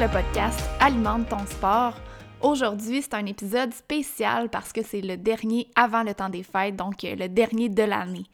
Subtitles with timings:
[0.00, 1.94] Le podcast Alimente ton sport.
[2.40, 6.74] Aujourd'hui, c'est un épisode spécial parce que c'est le dernier avant le temps des fêtes,
[6.74, 8.24] donc euh, le dernier de l'année.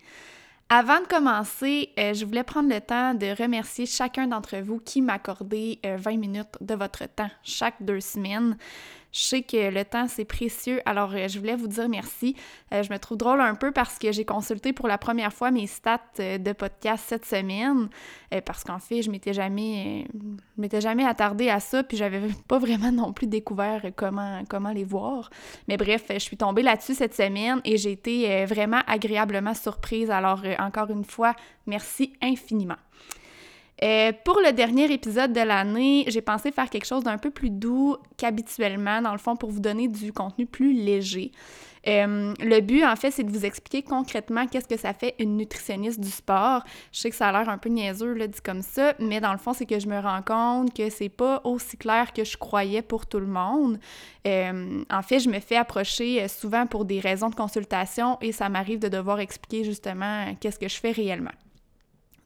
[0.70, 5.02] Avant de commencer, euh, je voulais prendre le temps de remercier chacun d'entre vous qui
[5.02, 8.56] m'accordait 20 euh, minutes de votre temps chaque deux semaines.
[9.12, 12.36] Je sais que le temps, c'est précieux, alors euh, je voulais vous dire merci.
[12.72, 15.50] Euh, je me trouve drôle un peu parce que j'ai consulté pour la première fois
[15.50, 17.88] mes stats euh, de podcast cette semaine,
[18.46, 20.06] parce qu'en fait, je m'étais jamais,
[20.56, 24.84] m'étais jamais attardée à ça, puis j'avais pas vraiment non plus découvert comment, comment les
[24.84, 25.30] voir.
[25.66, 30.10] Mais bref, je suis tombée là-dessus cette semaine et j'ai été vraiment agréablement surprise.
[30.10, 31.34] Alors, encore une fois,
[31.66, 32.76] merci infiniment.
[33.82, 37.50] Euh, pour le dernier épisode de l'année, j'ai pensé faire quelque chose d'un peu plus
[37.50, 41.32] doux qu'habituellement, dans le fond, pour vous donner du contenu plus léger.
[41.88, 45.38] Euh, le but, en fait, c'est de vous expliquer concrètement qu'est-ce que ça fait une
[45.38, 46.62] nutritionniste du sport.
[46.92, 49.32] Je sais que ça a l'air un peu niaiseux, là, dit comme ça, mais dans
[49.32, 52.36] le fond, c'est que je me rends compte que c'est pas aussi clair que je
[52.36, 53.78] croyais pour tout le monde.
[54.26, 58.50] Euh, en fait, je me fais approcher souvent pour des raisons de consultation et ça
[58.50, 61.32] m'arrive de devoir expliquer justement qu'est-ce que je fais réellement.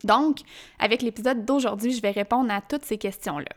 [0.04, 0.38] Donc,
[0.78, 3.48] avec l'épisode d'aujourd'hui, je vais répondre à toutes ces questions-là.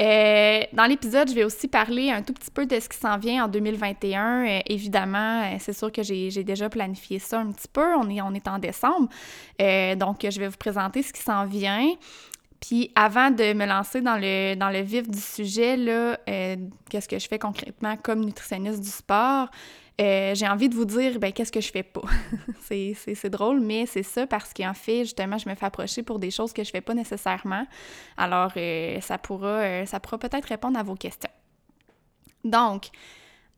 [0.00, 3.18] Euh, dans l'épisode, je vais aussi parler un tout petit peu de ce qui s'en
[3.18, 4.46] vient en 2021.
[4.46, 7.94] Euh, évidemment, euh, c'est sûr que j'ai déjà planifié ça un petit peu.
[7.96, 9.08] On est, en décembre.
[9.58, 11.92] donc, je vais vous présenter ce qui s'en vient.
[12.60, 15.76] Puis avant de me lancer dans le, dans le vif du sujet,
[16.88, 19.48] qu'est-ce que je fais concrètement comme nutritionniste du sport?
[20.02, 22.02] Euh, j'ai envie de vous dire, ben, qu'est-ce que je fais pas?
[22.60, 26.30] c'est drôle, mais c'est ça parce qu'en fait, justement, je me fais approcher pour des
[26.30, 27.66] choses que je fais pas nécessairement.
[28.16, 31.30] Alors, euh, ça pourra, euh, ça pourra peut-être répondre à vos questions.
[32.42, 32.86] Donc,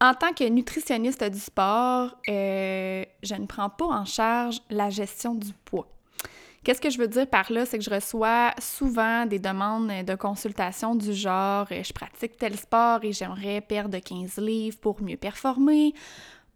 [0.01, 5.53] en tant que nutritionniste du sport, je ne prends pas en charge la gestion du
[5.65, 5.89] poids.
[6.65, 7.67] Qu'est-ce que je veux dire par là?
[7.67, 13.01] C'est que je reçois souvent des demandes de consultation du genre je pratique tel sport
[13.03, 15.93] et j'aimerais perdre 15 livres pour mieux performer.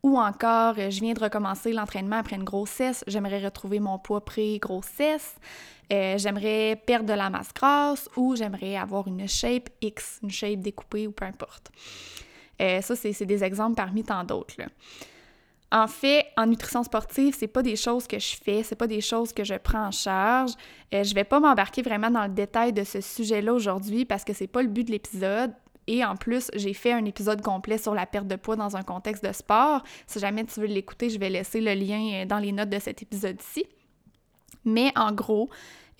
[0.03, 5.37] Ou encore, je viens de recommencer l'entraînement après une grossesse, j'aimerais retrouver mon poids pré-grossesse,
[5.93, 10.61] euh, j'aimerais perdre de la masse grasse ou j'aimerais avoir une shape X, une shape
[10.61, 11.71] découpée ou peu importe.
[12.61, 14.55] Euh, ça, c'est des exemples parmi tant d'autres.
[15.71, 19.03] En fait, en nutrition sportive, c'est pas des choses que je fais, c'est pas des
[19.03, 20.53] choses que je prends en charge.
[20.95, 24.33] Euh, je vais pas m'embarquer vraiment dans le détail de ce sujet-là aujourd'hui parce que
[24.33, 25.53] c'est pas le but de l'épisode.
[25.89, 28.83] Et en plus, j'ai fait un épisode complet sur la perte de poids dans un
[28.83, 29.83] contexte de sport.
[30.07, 32.79] Si jamais tu veux l'écouter, je vais laisser le lien euh, dans les notes de
[32.79, 33.65] cet épisode-ci.
[34.67, 35.49] Mais en gros,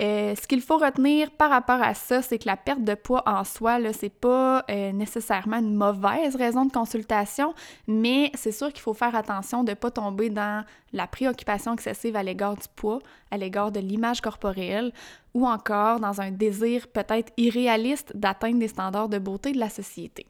[0.01, 3.23] euh, ce qu'il faut retenir par rapport à ça, c'est que la perte de poids
[3.27, 7.53] en soi, ce n'est pas euh, nécessairement une mauvaise raison de consultation,
[7.89, 12.23] mais c'est sûr qu'il faut faire attention de pas tomber dans la préoccupation excessive à
[12.23, 13.01] l'égard du poids,
[13.33, 14.93] à l'égard de l'image corporelle,
[15.35, 20.27] ou encore dans un désir peut-être irréaliste d'atteindre des standards de beauté de la société.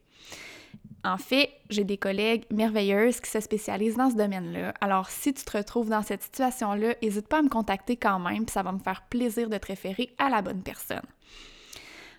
[1.04, 4.74] En fait, j'ai des collègues merveilleuses qui se spécialisent dans ce domaine-là.
[4.80, 8.44] Alors, si tu te retrouves dans cette situation-là, n'hésite pas à me contacter quand même,
[8.44, 11.06] puis ça va me faire plaisir de te référer à la bonne personne.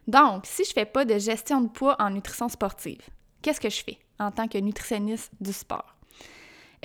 [0.07, 3.01] Donc, si je fais pas de gestion de poids en nutrition sportive,
[3.41, 5.95] qu'est-ce que je fais en tant que nutritionniste du sport?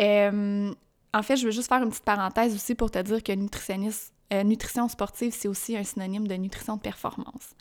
[0.00, 0.74] Euh,
[1.14, 4.12] en fait, je veux juste faire une petite parenthèse aussi pour te dire que nutritionniste,
[4.32, 7.54] euh, nutrition sportive, c'est aussi un synonyme de nutrition de performance.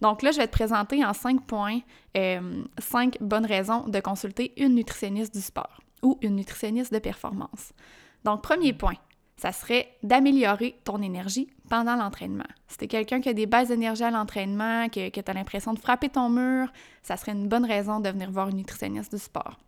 [0.00, 1.80] Donc là, je vais te présenter en cinq points
[2.16, 7.72] euh, cinq bonnes raisons de consulter une nutritionniste du sport ou une nutritionniste de performance.
[8.24, 8.96] Donc, premier point,
[9.36, 12.46] ça serait d'améliorer ton énergie pendant l'entraînement.
[12.68, 15.34] Si tu es quelqu'un qui a des bases d'énergie à l'entraînement, que, que tu as
[15.34, 16.72] l'impression de frapper ton mur,
[17.02, 19.58] ça serait une bonne raison de venir voir une nutritionniste du sport.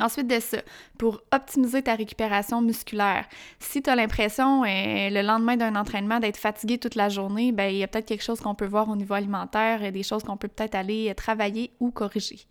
[0.00, 0.58] Ensuite de ça,
[0.98, 3.26] pour optimiser ta récupération musculaire,
[3.58, 7.70] si tu as l'impression euh, le lendemain d'un entraînement d'être fatigué toute la journée, ben
[7.70, 10.22] il y a peut-être quelque chose qu'on peut voir au niveau alimentaire, et des choses
[10.22, 12.46] qu'on peut peut-être aller travailler ou corriger.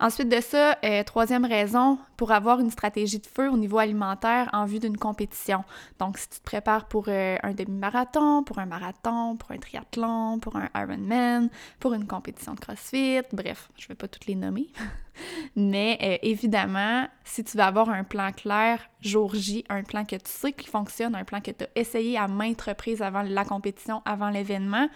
[0.00, 4.50] Ensuite de ça, euh, troisième raison, pour avoir une stratégie de feu au niveau alimentaire
[4.52, 5.64] en vue d'une compétition.
[6.00, 10.40] Donc, si tu te prépares pour euh, un demi-marathon, pour un marathon, pour un triathlon,
[10.40, 11.48] pour un Ironman,
[11.78, 14.68] pour une compétition de CrossFit, bref, je ne vais pas toutes les nommer.
[15.56, 20.16] Mais euh, évidemment, si tu veux avoir un plan clair, jour J, un plan que
[20.16, 23.44] tu sais qui fonctionne, un plan que tu as essayé à maintes reprises avant la
[23.44, 24.88] compétition, avant l'événement,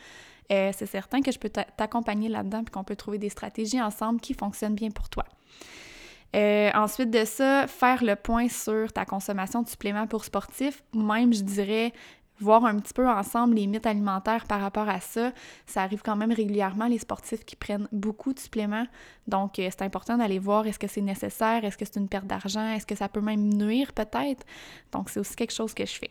[0.53, 4.21] euh, c'est certain que je peux t'accompagner là-dedans et qu'on peut trouver des stratégies ensemble
[4.21, 5.25] qui fonctionnent bien pour toi.
[6.37, 11.33] Euh, ensuite de ça, faire le point sur ta consommation de suppléments pour sportifs, même
[11.33, 11.93] je dirais
[12.41, 15.33] voir un petit peu ensemble les mythes alimentaires par rapport à ça.
[15.67, 18.87] Ça arrive quand même régulièrement, les sportifs qui prennent beaucoup de suppléments.
[19.27, 22.27] Donc, euh, c'est important d'aller voir est-ce que c'est nécessaire, est-ce que c'est une perte
[22.27, 24.45] d'argent, est-ce que ça peut même nuire peut-être?
[24.93, 26.11] Donc, c'est aussi quelque chose que je fais.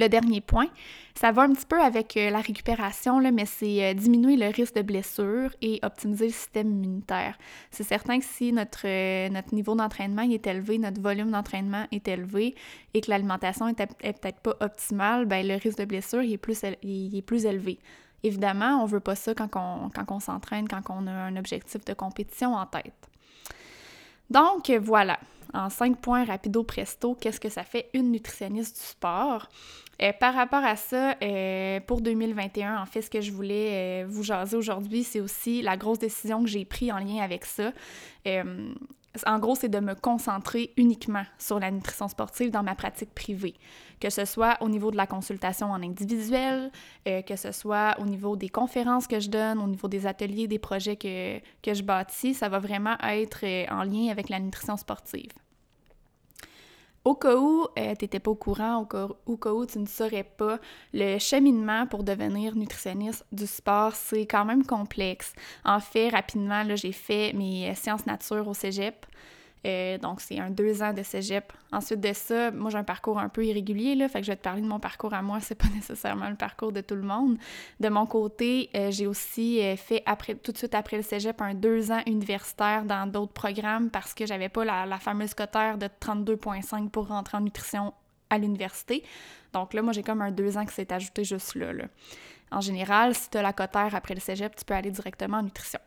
[0.00, 0.68] Le dernier point,
[1.14, 4.46] ça va un petit peu avec euh, la récupération, là, mais c'est euh, diminuer le
[4.46, 7.36] risque de blessure et optimiser le système immunitaire.
[7.70, 12.08] C'est certain que si notre, euh, notre niveau d'entraînement est élevé, notre volume d'entraînement est
[12.08, 12.54] élevé
[12.94, 17.22] et que l'alimentation est, peut-être pas optimale, ben, le risque de blessure est, plus, est
[17.26, 17.78] plus élevé.
[18.22, 21.84] Évidemment, on veut pas ça quand on, quand on s'entraîne, quand on a un objectif
[21.84, 23.09] de compétition en tête.
[24.30, 25.18] Donc voilà,
[25.52, 29.48] en cinq points rapido presto, qu'est-ce que ça fait une nutritionniste du sport?
[30.02, 34.06] Euh, par rapport à ça, euh, pour 2021, en fait, ce que je voulais euh,
[34.08, 37.72] vous jaser aujourd'hui, c'est aussi la grosse décision que j'ai prise en lien avec ça.
[39.26, 43.54] En gros, c'est de me concentrer uniquement sur la nutrition sportive dans ma pratique privée,
[44.00, 46.70] que ce soit au niveau de la consultation en individuel,
[47.04, 50.58] que ce soit au niveau des conférences que je donne, au niveau des ateliers, des
[50.58, 55.32] projets que, que je bâtis, ça va vraiment être en lien avec la nutrition sportive.
[57.02, 59.78] Au cas où euh, tu n'étais pas au courant, au cas, au cas, où tu
[59.78, 60.58] ne saurais pas,
[60.92, 65.32] le cheminement pour devenir nutritionniste du sport, c'est quand même complexe.
[65.64, 69.06] En fait, rapidement, j'ai fait mes sciences nature au cégep.
[69.66, 71.52] Euh, donc, c'est un deux ans de cégep.
[71.70, 74.36] Ensuite de ça, moi, j'ai un parcours un peu irrégulier, là, fait que je vais
[74.36, 77.02] te parler de mon parcours à moi, c'est pas nécessairement le parcours de tout le
[77.02, 77.36] monde.
[77.78, 80.02] De mon côté, euh, j'ai aussi euh, fait
[80.42, 84.24] tout de suite après le cégep un deux ans universitaire dans d'autres programmes parce que
[84.24, 87.92] j'avais pas la, fameuse cotère de 32,5 pour rentrer en nutrition
[88.30, 89.02] à l'université.
[89.52, 91.84] Donc là, moi, j'ai comme un deux ans qui s'est ajouté juste là, là.
[92.52, 95.42] En général, si tu as la cotère après le cégep, tu peux aller directement en
[95.42, 95.78] nutrition.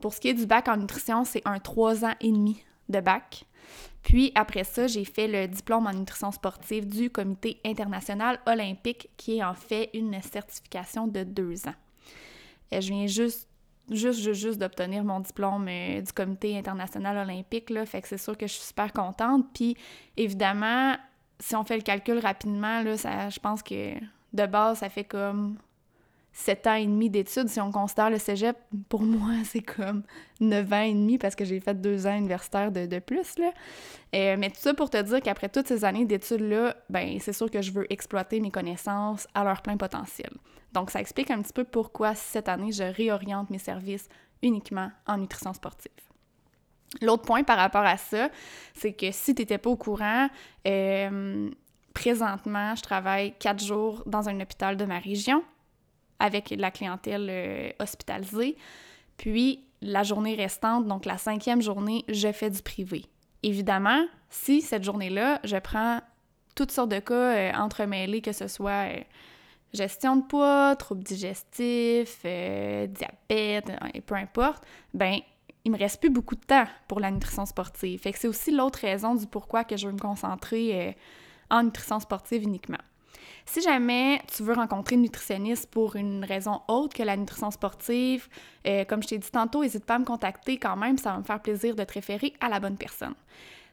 [0.00, 3.00] Pour ce qui est du bac en nutrition, c'est un trois ans et demi de
[3.00, 3.44] bac.
[4.02, 9.42] Puis après ça, j'ai fait le diplôme en nutrition sportive du Comité international olympique, qui
[9.44, 11.74] en fait une certification de deux ans.
[12.70, 13.46] Et je viens juste
[13.90, 18.36] juste, juste, d'obtenir mon diplôme euh, du Comité international olympique, là, fait que c'est sûr
[18.36, 19.46] que je suis super contente.
[19.52, 19.76] Puis
[20.16, 20.96] évidemment,
[21.38, 23.94] si on fait le calcul rapidement, là, je pense que
[24.32, 25.56] de base, ça fait comme
[26.32, 28.56] sept ans et demi d'études, si on considère le cégep,
[28.88, 30.02] pour moi, c'est comme
[30.40, 33.38] neuf ans et demi parce que j'ai fait deux ans universitaires de, plus.
[33.38, 33.52] Là.
[34.14, 37.50] Euh, mais tout ça pour te dire qu'après toutes ces années d'études-là, ben c'est sûr
[37.50, 40.30] que je veux exploiter mes connaissances à leur plein potentiel.
[40.72, 44.08] Donc, ça explique un petit peu pourquoi cette année, je réoriente mes services
[44.42, 45.90] uniquement en nutrition sportive.
[47.02, 48.30] L'autre point par rapport à ça,
[48.74, 50.28] c'est que si tu n'étais pas au courant,
[50.66, 51.50] euh,
[51.94, 55.42] présentement, je travaille quatre jours dans un hôpital de ma région
[56.20, 58.56] avec la clientèle euh, hospitalisée.
[59.16, 63.06] Puis la journée restante, donc la cinquième journée, je fais du privé.
[63.42, 66.00] Évidemment, si cette journée-là, je prends
[66.54, 69.00] toutes sortes de cas euh, entremêlés, que ce soit euh,
[69.72, 73.72] gestion de poids, troubles digestifs, diabète,
[74.06, 75.18] peu importe, ben
[75.64, 78.00] il me reste plus beaucoup de temps pour la nutrition sportive.
[78.00, 80.96] Fait c'est aussi l'autre raison du pourquoi que je veux me concentrer
[81.50, 82.78] en nutrition sportive uniquement.
[83.46, 88.28] Si jamais tu veux rencontrer une nutritionniste pour une raison autre que la nutrition sportive,
[88.66, 91.18] euh, comme je t'ai dit tantôt, n'hésite pas à me contacter quand même, ça va
[91.18, 93.14] me faire plaisir de te référer à la bonne personne.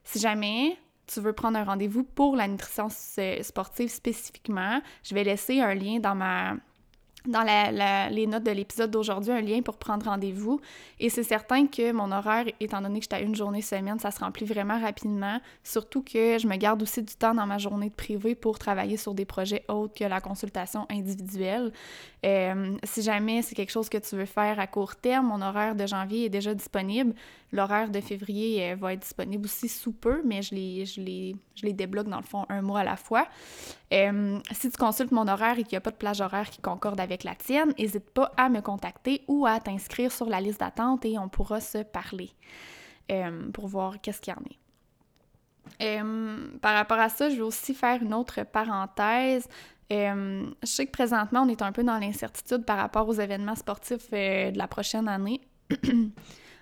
[0.03, 5.61] Si jamais tu veux prendre un rendez-vous pour la nutrition sportive spécifiquement, je vais laisser
[5.61, 6.55] un lien dans ma
[7.27, 7.43] dans
[8.11, 10.59] les notes de l'épisode d'aujourd'hui un lien pour prendre rendez-vous.
[10.99, 14.11] Et c'est certain que mon horaire, étant donné que j'étais à une journée semaine, ça
[14.11, 15.39] se remplit vraiment rapidement.
[15.63, 18.97] Surtout que je me garde aussi du temps dans ma journée de privé pour travailler
[18.97, 21.71] sur des projets autres que la consultation individuelle.
[22.25, 25.75] Euh, si jamais c'est quelque chose que tu veux faire à court terme, mon horaire
[25.75, 27.13] de janvier est déjà disponible.
[27.51, 32.17] L'horaire de février euh, va être disponible aussi sous peu, mais je les, débloque dans
[32.17, 33.27] le fond un mois à la fois.
[33.93, 36.59] Euh, si tu consultes mon horaire et qu'il n'y a pas de plage horaire qui
[36.59, 40.59] concorde avec la tienne, n'hésite pas à me contacter ou à t'inscrire sur la liste
[40.59, 42.31] d'attente et on pourra se parler
[43.11, 46.01] euh, pour voir qu'est-ce qu'il y en est.
[46.01, 49.47] Euh, par rapport à ça, je vais aussi faire une autre parenthèse.
[49.89, 54.11] je sais que présentement, on est un peu dans l'incertitude par rapport aux événements sportifs
[54.11, 55.39] de la prochaine année.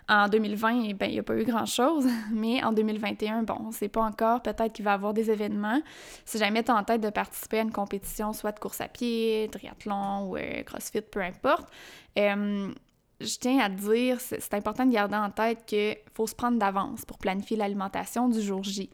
[0.08, 3.74] En 2020, ben, il n'y a pas eu grand-chose, mais en 2021, bon, on ne
[3.74, 5.82] sait pas encore, peut-être qu'il va y avoir des événements.
[6.26, 9.50] Si jamais tu en tête de participer à une compétition, soit de course à pied,
[9.52, 11.68] triathlon ou euh, crossfit, peu importe,
[12.16, 16.60] je tiens à te dire, c'est important de garder en tête qu'il faut se prendre
[16.60, 18.90] d'avance pour planifier l'alimentation du jour J.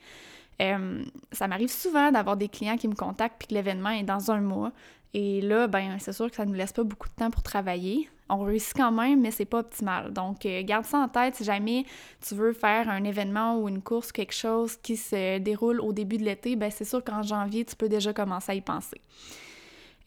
[0.59, 4.41] Ça m'arrive souvent d'avoir des clients qui me contactent puis que l'événement est dans un
[4.41, 4.71] mois.
[5.13, 7.43] Et là, ben, c'est sûr que ça ne nous laisse pas beaucoup de temps pour
[7.43, 8.09] travailler.
[8.33, 10.13] On réussit quand même, mais c'est pas optimal.
[10.13, 11.85] Donc, euh, garde ça en tête si jamais
[12.25, 16.17] tu veux faire un événement ou une course, quelque chose qui se déroule au début
[16.17, 19.01] de l'été, ben c'est sûr qu'en janvier, tu peux déjà commencer à y penser.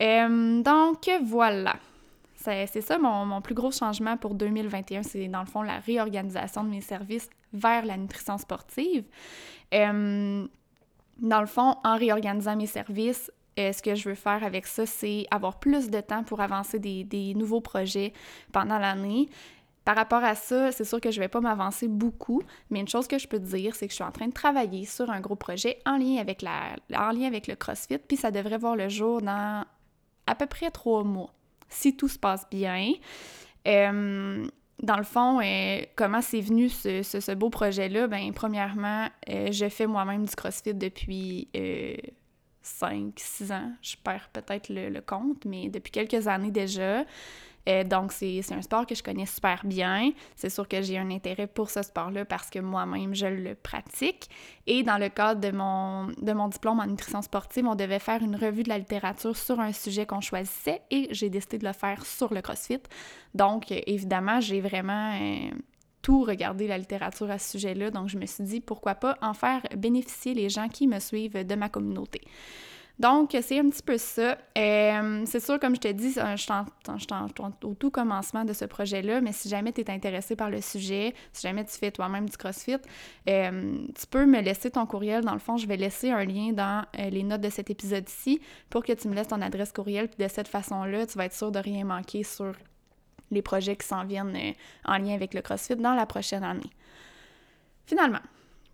[0.01, 1.77] Euh, donc, voilà.
[2.37, 6.69] C'est ça mon, plus gros changement pour 2021, c'est dans le fond la réorganisation de
[6.69, 9.05] mes services vers la nutrition sportive.
[9.73, 10.47] Euh,
[11.19, 14.87] dans le fond, en réorganisant mes services, euh, ce que je veux faire avec ça,
[14.87, 18.13] c'est avoir plus de temps pour avancer des, nouveaux projets
[18.53, 19.29] pendant l'année.
[19.85, 23.07] Par rapport à ça, c'est sûr que je vais pas m'avancer beaucoup, mais une chose
[23.07, 25.37] que je peux dire, c'est que je suis en train de travailler sur un gros
[25.37, 28.89] projet en lien avec, la, en lien avec le CrossFit, puis ça devrait voir le
[28.89, 29.65] jour dans
[30.27, 31.35] à peu près trois mois,
[31.69, 32.93] si tout se passe bien.
[33.69, 34.47] Euh,
[34.83, 38.09] dans le fond, euh, comment c'est venu ce, beau projet-là?
[38.09, 41.49] Bien, premièrement, euh, je fais moi-même du CrossFit depuis
[42.65, 43.73] 5, 6 ans.
[43.83, 47.05] Je perds peut-être le, compte, mais depuis quelques années déjà.
[47.67, 50.13] Euh, donc, c'est un sport que je connais super bien.
[50.37, 54.29] C'est sûr que j'ai un intérêt pour ce sport-là parce que moi-même, je le pratique.
[54.67, 58.23] Et dans le cadre de mon, de mon diplôme en nutrition sportive, on devait faire
[58.23, 61.73] une revue de la littérature sur un sujet qu'on choisissait et j'ai décidé de le
[61.73, 62.83] faire sur le CrossFit.
[63.35, 65.15] Donc, évidemment, j'ai vraiment...
[65.15, 65.51] Euh,
[66.13, 69.63] regardé la littérature à ce sujet-là, donc je me suis dit pourquoi pas en faire
[69.77, 72.21] bénéficier les gens qui me suivent de ma communauté.
[72.99, 74.39] Donc, c'est un petit peu ça.
[74.57, 76.53] Euh, c'est sûr, comme je te dis, je suis
[77.65, 81.13] au tout commencement de ce projet-là, mais si jamais tu es intéressé par le sujet,
[81.33, 82.77] si jamais tu fais toi-même du CrossFit,
[83.29, 85.25] euh, tu peux me laisser ton courriel.
[85.25, 88.41] Dans le fond, je vais laisser un lien dans euh, les notes de cet épisode-ci
[88.71, 90.09] pour que tu me laisses ton adresse courriel.
[90.09, 92.53] Puis de cette façon-là, tu vas être sûr de rien manquer sur
[93.35, 94.37] les projets qui s'en viennent
[94.85, 96.71] en lien avec le CrossFit dans la prochaine année.
[97.87, 98.21] Finalement,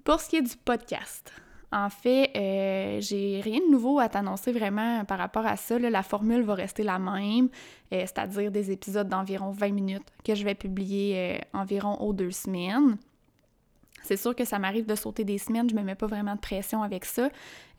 [0.05, 1.33] pour ce qui est du podcast,
[1.73, 5.79] en fait, euh, j'ai rien de nouveau à t'annoncer vraiment par rapport à ça.
[5.79, 7.49] La formule va rester la même,
[7.93, 12.33] euh, c'est-à-dire des épisodes d'environ 20 minutes que je vais publier euh, environ aux deux
[12.33, 12.97] semaines.
[14.02, 16.40] C'est sûr que ça m'arrive de sauter des semaines, je me mets pas vraiment de
[16.40, 17.28] pression avec ça.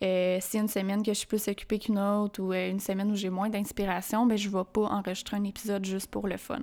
[0.02, 3.30] si une semaine que je suis plus occupée qu'une autre ou une semaine où j'ai
[3.30, 6.60] moins d'inspiration, ben je vais pas enregistrer un épisode juste pour le fun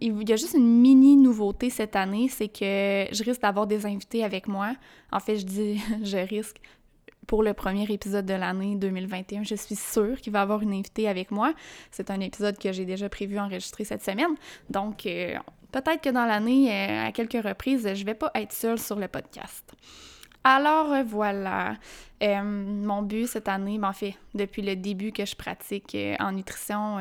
[0.00, 3.86] il y a juste une mini nouveauté cette année, c'est que je risque d'avoir des
[3.86, 4.74] invités avec moi.
[5.12, 6.56] En fait, je dis je risque
[7.26, 9.44] pour le premier épisode de l'année 2021.
[9.44, 11.52] Je suis sûre qu'il va avoir une invitée avec moi.
[11.90, 14.34] C'est un épisode que j'ai déjà prévu enregistrer cette semaine.
[14.68, 15.36] Donc, euh,
[15.70, 19.08] peut-être que dans l'année, euh, à quelques reprises, je vais pas être seule sur le
[19.08, 19.74] podcast.
[20.42, 21.76] Alors euh, voilà,
[22.22, 26.32] euh, mon but cette année, en fait, depuis le début que je pratique euh, en
[26.32, 26.96] nutrition,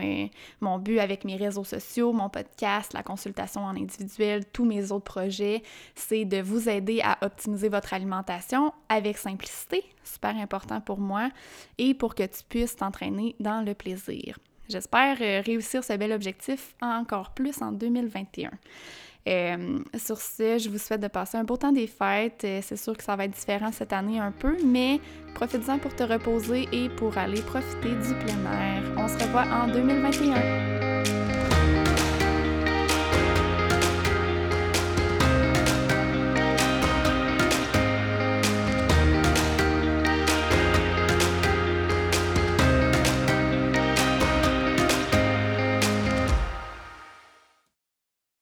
[0.60, 5.06] mon but avec mes réseaux sociaux, mon podcast, la consultation en individuel, tous mes autres
[5.06, 5.64] projets,
[5.96, 11.30] c'est de vous aider à optimiser votre alimentation avec simplicité, super important pour moi,
[11.78, 14.38] et pour que tu puisses t'entraîner dans le plaisir.
[14.70, 18.52] J'espère réussir ce bel objectif encore plus en 2021.
[19.28, 22.44] Euh, sur ce, je vous souhaite de passer un beau temps des fêtes.
[22.46, 25.00] Euh, c'est sûr que ça va être différent cette année un peu, mais
[25.36, 28.84] profite-en pour te reposer et pour aller profiter du plein air.
[28.98, 30.79] On se revoit en 2021.